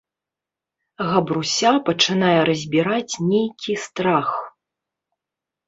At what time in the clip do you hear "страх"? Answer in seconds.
3.87-4.29